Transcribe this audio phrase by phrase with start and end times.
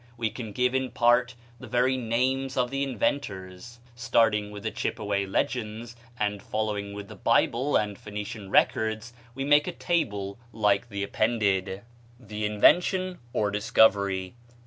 [0.17, 3.77] We can give in part the very names of the inventors.
[3.93, 9.67] Starting with the Chippeway legends, and following with the Bible and Phoenician records, we make
[9.67, 14.33] a table like the appended: ++++| The Invention or Discovery.